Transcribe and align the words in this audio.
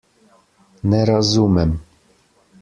Ne 0.89 1.03
razumem. 1.11 1.77